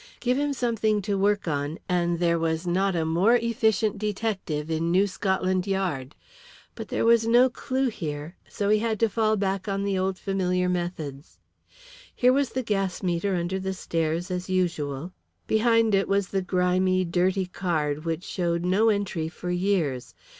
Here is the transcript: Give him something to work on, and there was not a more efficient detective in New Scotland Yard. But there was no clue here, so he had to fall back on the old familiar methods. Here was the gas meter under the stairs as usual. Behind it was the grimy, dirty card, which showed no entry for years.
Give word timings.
Give 0.19 0.35
him 0.35 0.51
something 0.51 1.03
to 1.03 1.15
work 1.15 1.47
on, 1.47 1.77
and 1.87 2.17
there 2.17 2.39
was 2.39 2.65
not 2.65 2.95
a 2.95 3.05
more 3.05 3.35
efficient 3.35 3.99
detective 3.99 4.71
in 4.71 4.89
New 4.89 5.05
Scotland 5.05 5.67
Yard. 5.67 6.15
But 6.73 6.87
there 6.87 7.05
was 7.05 7.27
no 7.27 7.51
clue 7.51 7.87
here, 7.89 8.35
so 8.47 8.69
he 8.69 8.79
had 8.79 8.99
to 9.01 9.09
fall 9.09 9.35
back 9.37 9.67
on 9.67 9.83
the 9.83 9.99
old 9.99 10.17
familiar 10.17 10.67
methods. 10.67 11.37
Here 12.15 12.33
was 12.33 12.49
the 12.49 12.63
gas 12.63 13.03
meter 13.03 13.35
under 13.35 13.59
the 13.59 13.75
stairs 13.75 14.31
as 14.31 14.49
usual. 14.49 15.13
Behind 15.45 15.93
it 15.93 16.07
was 16.07 16.29
the 16.29 16.41
grimy, 16.41 17.05
dirty 17.05 17.45
card, 17.45 18.03
which 18.03 18.23
showed 18.23 18.65
no 18.65 18.89
entry 18.89 19.29
for 19.29 19.51
years. 19.51 20.15